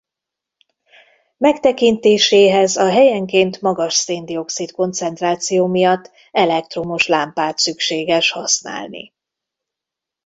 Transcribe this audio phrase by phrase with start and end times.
[1.37, 9.13] Megtekintéséhez a helyenként magas szén-dioxid koncentráció miatt elektromos lámpát szükséges használni.